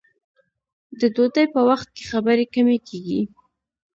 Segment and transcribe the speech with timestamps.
[0.99, 3.21] د ډوډۍ په وخت کې خبرې کمې کیږي.